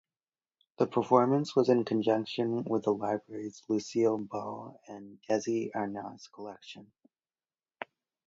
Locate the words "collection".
6.33-6.91